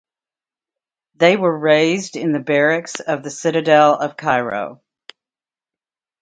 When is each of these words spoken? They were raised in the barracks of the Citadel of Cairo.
They 1.13 1.37
were 1.37 1.55
raised 1.55 2.15
in 2.15 2.31
the 2.31 2.39
barracks 2.39 2.99
of 2.99 3.21
the 3.21 3.29
Citadel 3.29 3.93
of 3.99 4.17
Cairo. 4.17 4.81